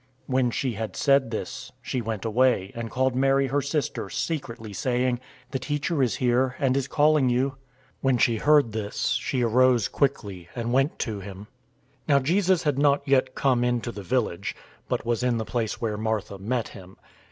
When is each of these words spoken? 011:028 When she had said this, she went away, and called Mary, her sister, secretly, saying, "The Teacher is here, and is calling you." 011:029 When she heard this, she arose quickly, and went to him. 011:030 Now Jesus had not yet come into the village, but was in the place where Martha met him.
011:028 0.27 0.33
When 0.33 0.49
she 0.49 0.73
had 0.73 0.95
said 0.95 1.29
this, 1.29 1.71
she 1.79 2.01
went 2.01 2.25
away, 2.25 2.71
and 2.73 2.89
called 2.89 3.15
Mary, 3.15 3.45
her 3.45 3.61
sister, 3.61 4.09
secretly, 4.09 4.73
saying, 4.73 5.19
"The 5.51 5.59
Teacher 5.59 6.01
is 6.01 6.15
here, 6.15 6.55
and 6.57 6.75
is 6.75 6.87
calling 6.87 7.29
you." 7.29 7.49
011:029 7.51 7.55
When 8.01 8.17
she 8.17 8.37
heard 8.37 8.71
this, 8.71 9.09
she 9.11 9.43
arose 9.43 9.87
quickly, 9.87 10.49
and 10.55 10.73
went 10.73 10.97
to 10.97 11.19
him. 11.19 11.41
011:030 12.07 12.07
Now 12.07 12.19
Jesus 12.19 12.63
had 12.63 12.79
not 12.79 13.07
yet 13.07 13.35
come 13.35 13.63
into 13.63 13.91
the 13.91 14.01
village, 14.01 14.55
but 14.89 15.05
was 15.05 15.21
in 15.21 15.37
the 15.37 15.45
place 15.45 15.79
where 15.79 15.97
Martha 15.97 16.39
met 16.39 16.69
him. 16.69 16.97